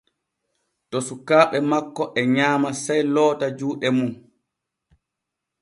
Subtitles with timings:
[0.89, 4.11] To sukaaɓe makko e nyaama sey loota juuɗe mum.